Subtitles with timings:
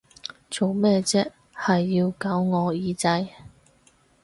[0.49, 3.27] 做咩啫，係要搞我耳仔！